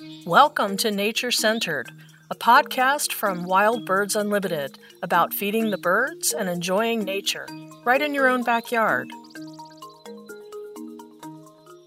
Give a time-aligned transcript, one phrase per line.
[0.00, 1.90] Welcome to Nature Centered,
[2.30, 7.46] a podcast from Wild Birds Unlimited about feeding the birds and enjoying nature
[7.84, 9.10] right in your own backyard.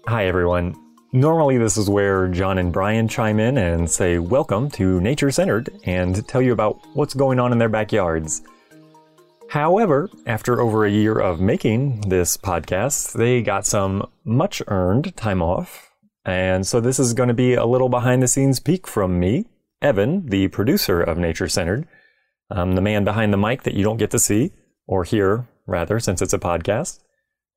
[0.06, 0.76] Hi, everyone.
[1.12, 5.76] Normally, this is where John and Brian chime in and say, Welcome to Nature Centered,
[5.82, 8.42] and tell you about what's going on in their backyards.
[9.48, 15.42] However, after over a year of making this podcast, they got some much earned time
[15.42, 15.90] off.
[16.24, 19.46] And so this is going to be a little behind the scenes peek from me,
[19.82, 21.86] Evan, the producer of Nature Centered,
[22.50, 24.52] um, the man behind the mic that you don't get to see,
[24.86, 27.00] or hear, rather, since it's a podcast.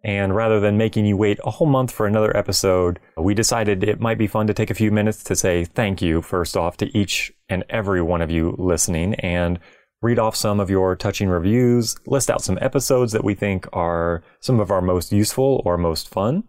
[0.03, 3.99] And rather than making you wait a whole month for another episode, we decided it
[3.99, 6.97] might be fun to take a few minutes to say thank you, first off, to
[6.97, 9.59] each and every one of you listening and
[10.01, 14.23] read off some of your touching reviews, list out some episodes that we think are
[14.39, 16.43] some of our most useful or most fun.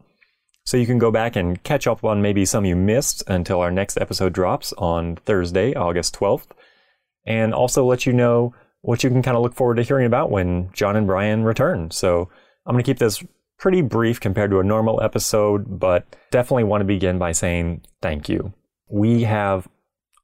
[0.68, 3.70] So you can go back and catch up on maybe some you missed until our
[3.70, 6.48] next episode drops on Thursday, August 12th.
[7.24, 10.30] And also let you know what you can kind of look forward to hearing about
[10.30, 11.91] when John and Brian return.
[11.91, 12.28] So
[12.66, 13.24] I'm going to keep this
[13.58, 18.28] pretty brief compared to a normal episode, but definitely want to begin by saying thank
[18.28, 18.52] you.
[18.91, 19.69] We have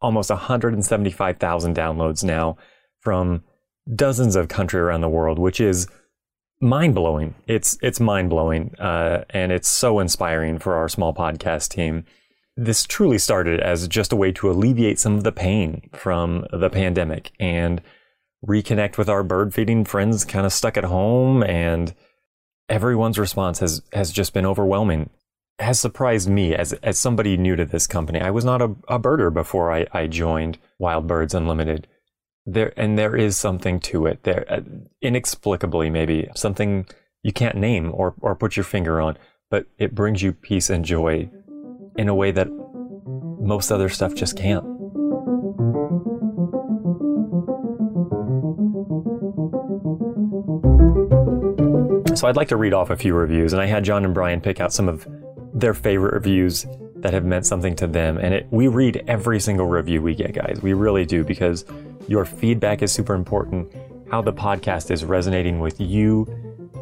[0.02, 2.58] almost 175,000 downloads now
[3.00, 3.44] from
[3.94, 5.88] dozens of countries around the world, which is
[6.64, 7.34] mind blowing.
[7.46, 12.04] It's it's mind blowing, uh, and it's so inspiring for our small podcast team.
[12.56, 16.70] This truly started as just a way to alleviate some of the pain from the
[16.70, 17.82] pandemic and
[18.46, 21.94] reconnect with our bird feeding friends, kind of stuck at home and
[22.68, 25.10] everyone's response has has just been overwhelming.
[25.60, 28.20] Has surprised me as as somebody new to this company.
[28.20, 31.86] I was not a, a birder before I, I joined Wild Birds Unlimited.
[32.46, 34.22] There and there is something to it.
[34.24, 34.60] There uh,
[35.00, 36.86] inexplicably maybe something
[37.22, 39.16] you can't name or or put your finger on,
[39.50, 41.30] but it brings you peace and joy
[41.96, 42.48] in a way that
[43.40, 44.64] most other stuff just can't.
[52.18, 54.40] So I'd like to read off a few reviews, and I had John and Brian
[54.40, 55.06] pick out some of
[55.54, 56.66] their favorite reviews
[56.96, 58.16] that have meant something to them.
[58.18, 60.60] And it, we read every single review we get, guys.
[60.62, 61.64] We really do because
[62.08, 63.72] your feedback is super important.
[64.10, 66.26] How the podcast is resonating with you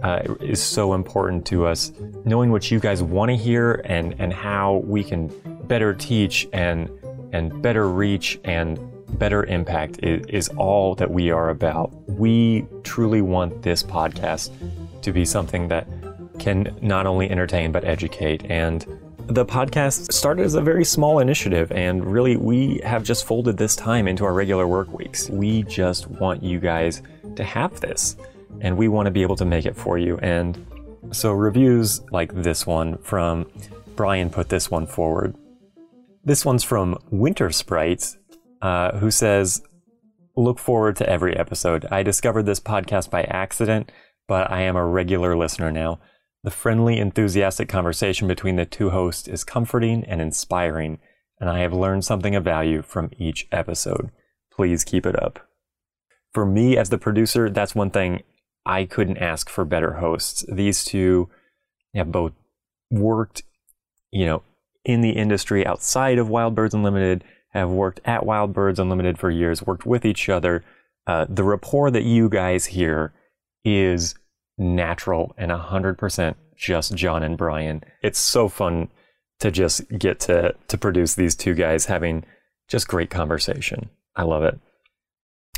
[0.03, 1.93] uh, is so important to us.
[2.25, 5.31] Knowing what you guys want to hear and and how we can
[5.66, 6.91] better teach and
[7.32, 8.78] and better reach and
[9.19, 11.93] better impact is, is all that we are about.
[12.11, 14.50] We truly want this podcast
[15.03, 15.87] to be something that
[16.38, 18.44] can not only entertain but educate.
[18.50, 18.84] And
[19.27, 23.77] the podcast started as a very small initiative, and really, we have just folded this
[23.77, 25.28] time into our regular work weeks.
[25.31, 27.03] We just want you guys
[27.37, 28.16] to have this,
[28.61, 30.19] and we want to be able to make it for you.
[30.19, 30.65] And
[31.12, 33.50] so, reviews like this one from
[33.97, 35.34] Brian put this one forward.
[36.25, 38.19] This one's from Winter Sprites,
[38.61, 39.62] uh, who says,
[40.37, 41.87] Look forward to every episode.
[41.91, 43.91] I discovered this podcast by accident
[44.32, 46.00] but I am a regular listener now.
[46.45, 50.99] The friendly, enthusiastic conversation between the two hosts is comforting and inspiring,
[51.39, 54.11] and I have learned something of value from each episode.
[54.53, 55.49] Please keep it up.
[56.33, 58.23] For me, as the producer, that's one thing
[58.67, 60.45] I couldn't ask for better hosts.
[60.51, 61.29] These two
[61.95, 62.33] have both
[62.91, 63.43] worked,
[64.11, 64.43] you know,
[64.85, 69.31] in the industry outside of Wild Birds Unlimited, have worked at Wild Birds Unlimited for
[69.31, 70.65] years, worked with each other.
[71.07, 73.13] Uh, the rapport that you guys hear
[73.65, 74.15] is
[74.59, 77.83] natural and 100% just John and Brian.
[78.03, 78.89] It's so fun
[79.41, 82.25] to just get to to produce these two guys having
[82.69, 83.91] just great conversation.
[84.15, 84.59] I love it.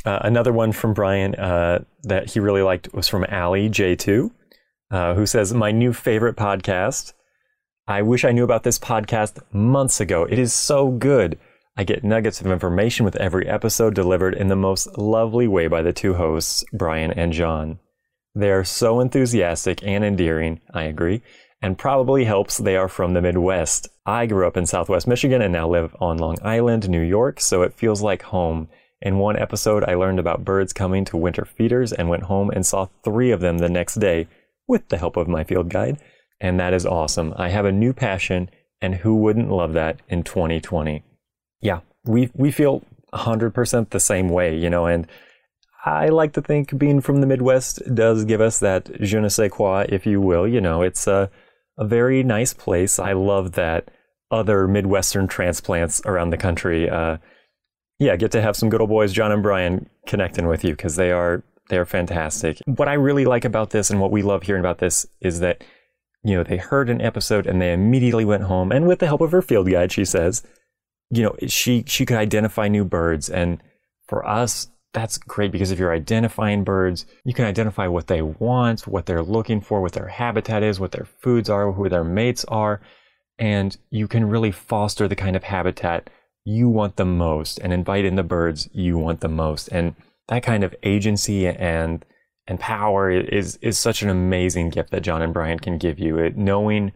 [0.03, 4.31] Uh, another one from Brian uh, that he really liked was from Ali J2,
[4.91, 7.13] uh, who says, "My new favorite podcast.
[7.87, 10.23] I wish I knew about this podcast months ago.
[10.23, 11.37] It is so good.
[11.77, 15.83] I get nuggets of information with every episode delivered in the most lovely way by
[15.83, 17.79] the two hosts, Brian and John.
[18.35, 21.21] They are so enthusiastic and endearing, I agree,
[21.61, 23.87] and probably helps they are from the Midwest.
[24.05, 27.61] I grew up in Southwest Michigan and now live on Long Island, New York, so
[27.61, 28.67] it feels like home.
[29.01, 32.65] In one episode, I learned about birds coming to winter feeders and went home and
[32.65, 34.27] saw three of them the next day
[34.67, 35.97] with the help of my field guide.
[36.41, 37.33] And that is awesome.
[37.37, 38.49] I have a new passion,
[38.81, 41.03] and who wouldn't love that in 2020?
[41.61, 42.83] Yeah, we, we feel
[43.13, 45.07] 100% the same way, you know, and
[45.85, 49.51] I like to think being from the Midwest does give us that je ne sais
[49.51, 50.47] quoi, if you will.
[50.47, 51.29] You know, it's a,
[51.77, 52.97] a very nice place.
[52.97, 53.91] I love that
[54.31, 57.17] other Midwestern transplants around the country, uh,
[57.99, 60.95] yeah, get to have some good old boys, John and Brian, connecting with you because
[60.95, 62.59] they are they are fantastic.
[62.65, 65.63] What I really like about this and what we love hearing about this is that
[66.23, 69.21] you know they heard an episode and they immediately went home and with the help
[69.21, 70.43] of her field guide, she says,
[71.11, 73.61] you know, she she could identify new birds, and
[74.07, 78.87] for us, that's great because if you're identifying birds, you can identify what they want,
[78.87, 82.45] what they're looking for, what their habitat is, what their foods are, who their mates
[82.45, 82.79] are,
[83.37, 86.09] and you can really foster the kind of habitat
[86.45, 89.67] you want the most and invite in the birds you want the most.
[89.67, 89.95] And
[90.29, 92.05] that kind of agency and
[92.47, 96.19] and power is is such an amazing gift that John and Brian can give you.
[96.19, 96.93] It, knowing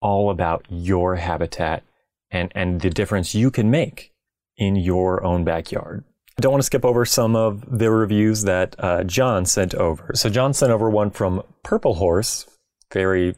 [0.00, 1.82] all about your habitat
[2.30, 4.12] and and the difference you can make
[4.56, 6.04] in your own backyard.
[6.40, 10.12] Don't want to skip over some of the reviews that uh, John sent over.
[10.14, 12.46] So John sent over one from Purple Horse.
[12.92, 13.36] Very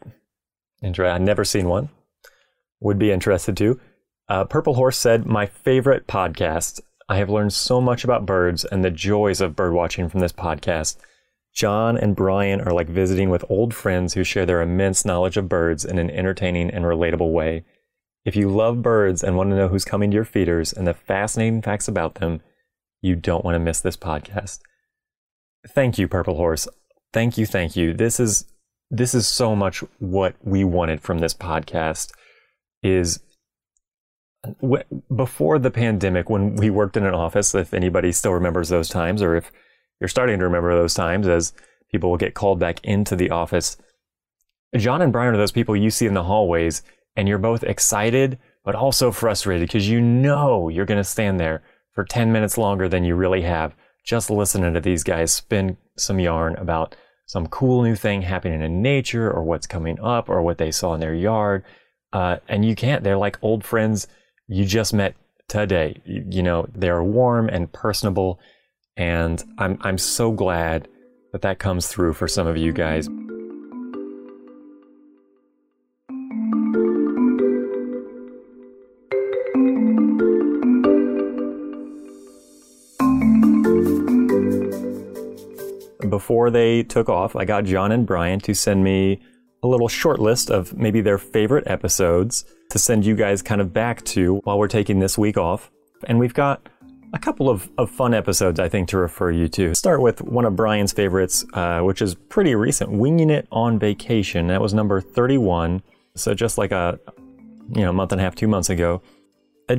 [0.83, 1.13] interesting.
[1.13, 1.89] I've never seen one.
[2.81, 3.81] Would be interested to.
[4.29, 6.81] Uh, Purple Horse said, "My favorite podcast.
[7.09, 10.97] I have learned so much about birds and the joys of birdwatching from this podcast.
[11.53, 15.49] John and Brian are like visiting with old friends who share their immense knowledge of
[15.49, 17.65] birds in an entertaining and relatable way.
[18.25, 20.95] If you love birds and want to know who's coming to your feeders and the
[20.95, 22.41] fascinating facts about them,
[23.03, 24.61] you don't want to miss this podcast.
[25.69, 26.67] Thank you, Purple Horse.
[27.13, 27.93] Thank you, thank you.
[27.93, 28.47] This is
[28.91, 32.13] this is so much what we wanted from this podcast
[32.83, 33.21] is
[35.15, 39.23] before the pandemic when we worked in an office if anybody still remembers those times
[39.23, 39.51] or if
[40.01, 41.53] you're starting to remember those times as
[41.91, 43.77] people will get called back into the office
[44.77, 46.83] john and brian are those people you see in the hallways
[47.15, 51.63] and you're both excited but also frustrated because you know you're going to stand there
[51.95, 53.75] for 10 minutes longer than you really have
[54.05, 56.97] just listening to these guys spin some yarn about
[57.27, 60.95] some cool new thing happening in nature or what's coming up or what they saw
[60.95, 61.65] in their yard
[62.13, 64.07] uh, and you can't they're like old friends
[64.49, 65.15] you just met
[65.53, 66.01] today.
[66.05, 68.41] You, you know, they're warm and personable.
[68.97, 70.89] And I'm, I'm so glad
[71.33, 73.09] that that comes through for some of you guys.
[86.13, 89.19] Before they took off, I got John and Brian to send me
[89.63, 93.73] a little short list of maybe their favorite episodes to send you guys kind of
[93.73, 95.71] back to while we're taking this week off.
[96.05, 96.69] And we've got
[97.15, 99.75] a couple of, of fun episodes, I think, to refer you to.
[99.75, 104.49] Start with one of Brian's favorites, uh, which is pretty recent Winging It on Vacation.
[104.49, 105.83] That was number 31.
[106.15, 107.01] So just like a
[107.75, 109.01] you know, month and a half, two months ago.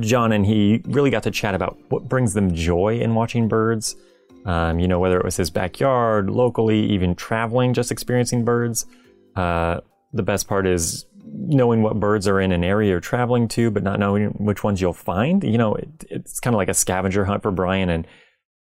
[0.00, 3.94] John and he really got to chat about what brings them joy in watching birds.
[4.44, 8.86] Um, you know, whether it was his backyard, locally, even traveling, just experiencing birds.
[9.36, 9.80] Uh,
[10.12, 13.82] the best part is knowing what birds are in an area you're traveling to, but
[13.82, 15.42] not knowing which ones you'll find.
[15.42, 17.88] You know, it, it's kind of like a scavenger hunt for Brian.
[17.90, 18.06] And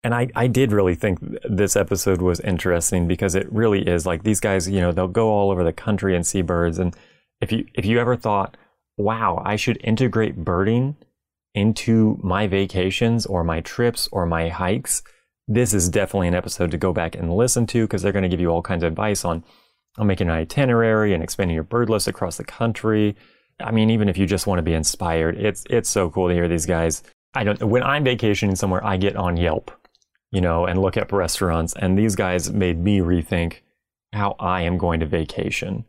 [0.04, 4.24] and I, I did really think this episode was interesting because it really is like
[4.24, 6.80] these guys, you know, they'll go all over the country and see birds.
[6.80, 6.96] And
[7.40, 8.58] if you if you ever thought,
[8.98, 10.96] wow, I should integrate birding
[11.54, 15.04] into my vacations or my trips or my hikes,
[15.54, 18.30] this is definitely an episode to go back and listen to because they're going to
[18.30, 19.44] give you all kinds of advice on
[19.98, 23.16] on making an itinerary and expanding your bird list across the country.
[23.60, 26.34] I mean, even if you just want to be inspired, it's it's so cool to
[26.34, 27.04] hear these guys.
[27.34, 29.72] I don't when I'm vacationing somewhere, I get on Yelp,
[30.32, 33.58] you know, and look up restaurants, and these guys made me rethink
[34.14, 35.86] how I am going to vacation.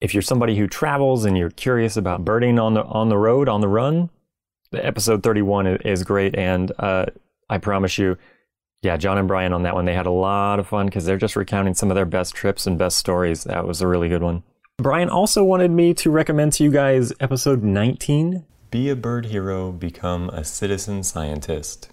[0.00, 3.48] If you're somebody who travels and you're curious about birding on the on the road
[3.48, 4.10] on the run,
[4.70, 7.06] the episode 31 is great, and uh,
[7.48, 8.18] I promise you,
[8.82, 11.16] yeah, John and Brian on that one, they had a lot of fun because they're
[11.16, 13.44] just recounting some of their best trips and best stories.
[13.44, 14.42] That was a really good one.
[14.78, 19.70] Brian also wanted me to recommend to you guys episode 19 Be a Bird Hero,
[19.70, 21.90] Become a Citizen Scientist.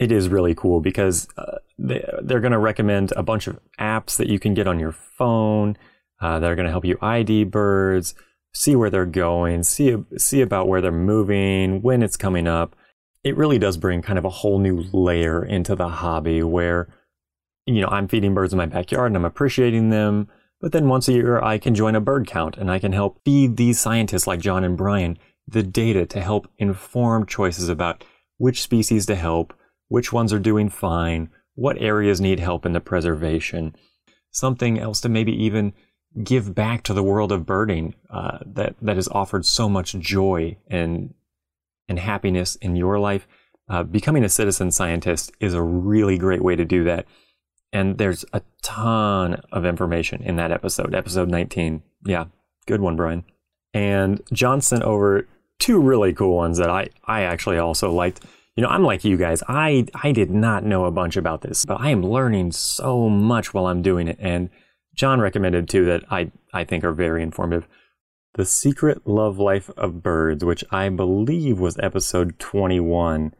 [0.00, 4.16] It is really cool because uh, they, are going to recommend a bunch of apps
[4.16, 5.76] that you can get on your phone
[6.20, 8.14] uh, that are going to help you ID birds,
[8.52, 12.74] see where they're going, see, see about where they're moving, when it's coming up
[13.26, 16.86] it really does bring kind of a whole new layer into the hobby where,
[17.66, 20.28] you know, I'm feeding birds in my backyard and I'm appreciating them.
[20.60, 23.20] But then once a year, I can join a bird count and I can help
[23.24, 25.18] feed these scientists like John and Brian
[25.48, 28.04] the data to help inform choices about
[28.38, 29.52] which species to help,
[29.88, 33.74] which ones are doing fine, what areas need help in the preservation.
[34.30, 35.72] Something else to maybe even
[36.22, 40.56] give back to the world of birding uh, that that has offered so much joy
[40.68, 41.12] and
[41.88, 43.26] and happiness in your life,
[43.68, 47.06] uh, becoming a citizen scientist is a really great way to do that.
[47.72, 51.82] And there's a ton of information in that episode, episode 19.
[52.04, 52.26] Yeah,
[52.66, 53.24] good one, Brian.
[53.74, 55.26] And John sent over
[55.58, 58.24] two really cool ones that I, I actually also liked.
[58.54, 59.42] You know, I'm like you guys.
[59.48, 63.52] I, I did not know a bunch about this, but I am learning so much
[63.52, 64.16] while I'm doing it.
[64.18, 64.48] And
[64.94, 67.68] John recommended two that I, I think are very informative.
[68.36, 73.32] The Secret Love Life of Birds, which I believe was episode 21.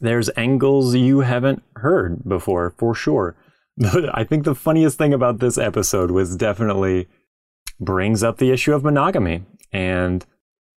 [0.00, 3.34] There's angles you haven't heard before, for sure.
[4.14, 7.08] I think the funniest thing about this episode was definitely
[7.80, 9.42] brings up the issue of monogamy.
[9.72, 10.24] And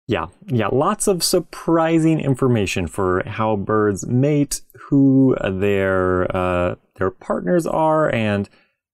[0.08, 7.68] yeah, yeah, lots of surprising information for how birds mate, who their uh, their partners
[7.68, 8.50] are, and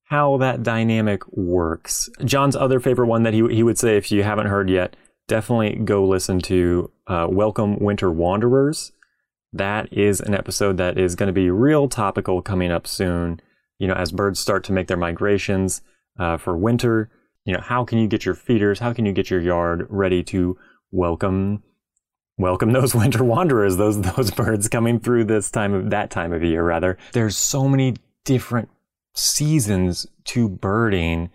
[0.06, 2.10] how that dynamic works.
[2.24, 4.96] John's other favorite one that he he would say if you haven't heard yet,
[5.28, 8.92] definitely go listen to uh, Welcome Winter Wanderers.
[9.52, 13.40] That is an episode that is going to be real topical coming up soon.
[13.80, 15.82] You know, as birds start to make their migrations
[16.20, 17.10] uh, for winter,
[17.46, 20.24] you know, how can you get your feeders, how can you get your yard ready
[20.24, 20.58] to
[20.92, 21.64] welcome
[22.38, 26.44] welcome those winter wanderers, those those birds coming through this time of that time of
[26.44, 26.98] year rather.
[27.14, 27.96] There's so many
[28.26, 28.70] different
[29.14, 31.30] seasons to birding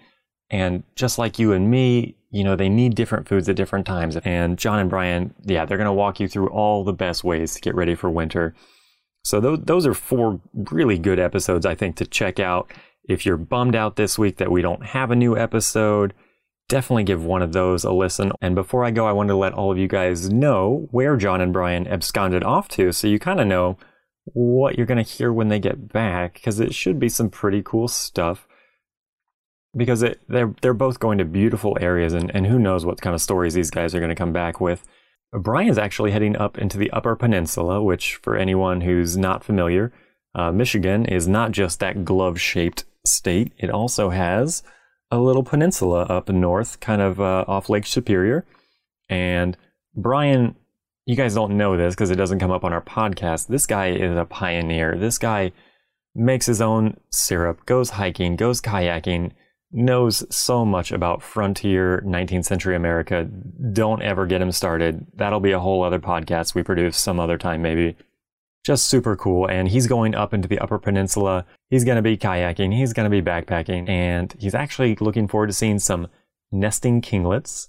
[0.50, 4.16] and just like you and me, you know, they need different foods at different times.
[4.18, 7.54] And John and Brian, yeah, they're going to walk you through all the best ways
[7.54, 8.54] to get ready for winter.
[9.24, 12.72] So those those are four really good episodes I think to check out
[13.04, 16.14] if you're bummed out this week that we don't have a new episode,
[16.68, 18.32] definitely give one of those a listen.
[18.40, 21.40] And before I go, I wanted to let all of you guys know where John
[21.40, 23.76] and Brian absconded off to so you kind of know
[24.34, 27.62] what you're going to hear when they get back because it should be some pretty
[27.62, 28.46] cool stuff
[29.76, 33.14] because it, they're they're both going to beautiful areas and, and who knows what kind
[33.14, 34.84] of stories these guys are going to come back with.
[35.32, 39.92] Brian's actually heading up into the Upper Peninsula, which for anyone who's not familiar,
[40.34, 44.62] uh, Michigan is not just that glove shaped state, it also has
[45.10, 48.44] a little peninsula up north, kind of uh, off Lake Superior.
[49.08, 49.56] And
[49.94, 50.56] Brian,
[51.08, 53.46] you guys don't know this because it doesn't come up on our podcast.
[53.46, 54.94] This guy is a pioneer.
[54.94, 55.52] This guy
[56.14, 59.30] makes his own syrup, goes hiking, goes kayaking,
[59.72, 63.26] knows so much about frontier 19th century America.
[63.72, 65.06] Don't ever get him started.
[65.14, 67.96] That'll be a whole other podcast we produce some other time, maybe
[68.66, 69.48] just super cool.
[69.48, 71.46] And he's going up into the Upper Peninsula.
[71.70, 72.76] He's going to be kayaking.
[72.76, 73.88] He's going to be backpacking.
[73.88, 76.08] And he's actually looking forward to seeing some
[76.52, 77.68] nesting kinglets,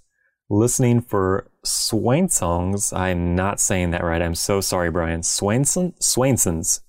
[0.49, 2.91] listening for swain songs.
[2.93, 4.21] I'm not saying that right.
[4.21, 5.21] I'm so sorry, Brian.
[5.21, 6.81] Swainson, Swainsons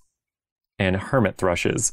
[0.78, 1.92] and hermit thrushes.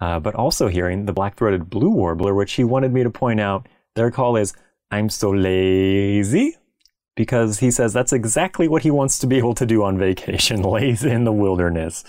[0.00, 3.68] Uh, but also hearing the black-throated blue warbler, which he wanted me to point out.
[3.94, 4.52] Their call is
[4.90, 6.56] "I'm so lazy."
[7.16, 10.62] because he says that's exactly what he wants to be able to do on vacation,
[10.70, 12.04] lays in the wilderness.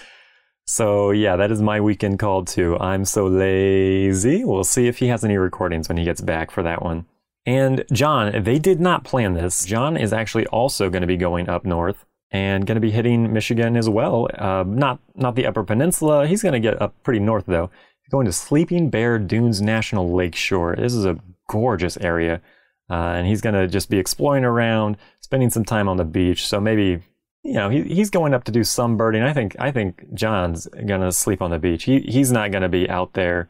[0.66, 2.78] So yeah, that is my weekend call too.
[2.80, 4.44] I'm so lazy.
[4.44, 7.06] We'll see if he has any recordings when he gets back for that one.
[7.46, 9.66] And John, they did not plan this.
[9.66, 13.32] John is actually also going to be going up north and going to be hitting
[13.32, 14.28] Michigan as well.
[14.34, 16.28] Uh, not not the Upper Peninsula.
[16.28, 17.70] He's going to get up pretty north though.
[18.12, 20.76] Going to Sleeping Bear Dunes National Lake Shore.
[20.76, 22.42] This is a gorgeous area.
[22.90, 26.46] Uh, and he's going to just be exploring around, spending some time on the beach.
[26.46, 27.02] So maybe,
[27.44, 29.24] you know, he, he's going up to do some birding.
[29.24, 31.86] I think, I think John's going to sleep on the beach.
[31.86, 33.50] He, he's not going to be out there,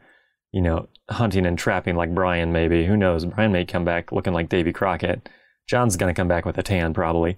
[0.56, 2.86] you know, hunting and trapping like Brian maybe.
[2.86, 3.26] Who knows?
[3.26, 5.28] Brian may come back looking like Davy Crockett.
[5.68, 7.36] John's going to come back with a tan probably.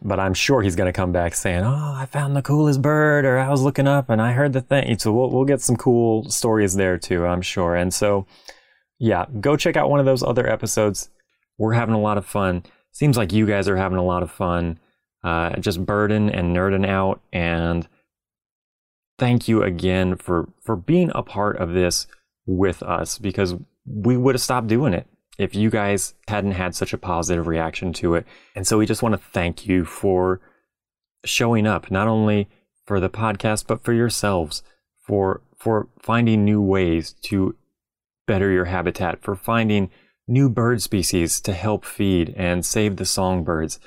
[0.00, 3.26] But I'm sure he's going to come back saying, "Oh, I found the coolest bird,"
[3.26, 5.76] or "I was looking up and I heard the thing." So we'll we'll get some
[5.76, 7.76] cool stories there too, I'm sure.
[7.76, 8.26] And so,
[8.98, 11.10] yeah, go check out one of those other episodes
[11.58, 12.64] we're having a lot of fun.
[12.92, 14.78] Seems like you guys are having a lot of fun,
[15.22, 17.20] uh, just birding and nerding out.
[17.30, 17.86] And
[19.18, 22.06] thank you again for for being a part of this
[22.46, 23.54] with us because
[23.86, 25.06] we would have stopped doing it
[25.38, 28.26] if you guys hadn't had such a positive reaction to it.
[28.54, 30.40] And so we just want to thank you for
[31.24, 32.48] showing up, not only
[32.86, 34.62] for the podcast, but for yourselves,
[35.06, 37.56] for for finding new ways to
[38.26, 39.90] better your habitat, for finding
[40.26, 43.78] new bird species to help feed and save the songbirds.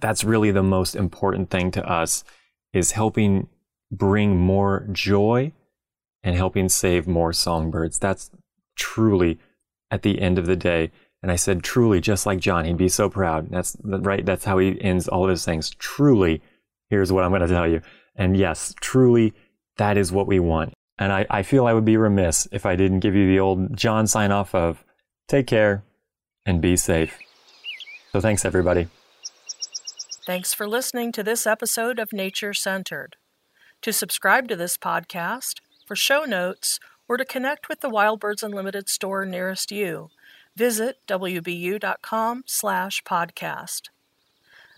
[0.00, 2.24] That's really the most important thing to us
[2.72, 3.48] is helping
[3.90, 5.52] bring more joy
[6.26, 7.98] and helping save more songbirds.
[7.98, 8.30] That's
[8.74, 9.38] truly
[9.90, 10.90] at the end of the day.
[11.22, 13.48] And I said truly, just like John, he'd be so proud.
[13.50, 14.26] That's right.
[14.26, 15.70] That's how he ends all of his things.
[15.70, 16.42] Truly,
[16.90, 17.80] here's what I'm going to tell you.
[18.16, 19.32] And yes, truly,
[19.78, 20.74] that is what we want.
[20.98, 23.76] And I, I feel I would be remiss if I didn't give you the old
[23.76, 24.84] John sign off of
[25.28, 25.82] Take care
[26.44, 27.18] and be safe.
[28.12, 28.88] So thanks, everybody.
[30.24, 33.16] Thanks for listening to this episode of Nature Centered.
[33.82, 38.42] To subscribe to this podcast, for show notes, or to connect with the Wild Birds
[38.42, 40.10] Unlimited store nearest you,
[40.56, 43.82] visit wbu.com slash podcast.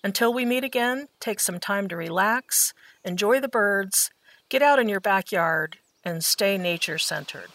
[0.05, 2.75] Until we meet again, take some time to relax,
[3.05, 4.11] enjoy the birds,
[4.49, 7.51] get out in your backyard, and stay nature centered.